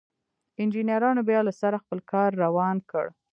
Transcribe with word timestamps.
انجنيرانو 0.61 1.21
بيا 1.29 1.39
له 1.47 1.53
سره 1.61 1.81
خپل 1.83 1.99
کار 2.11 2.29
روان 2.43 2.77
کړ. 2.91 3.05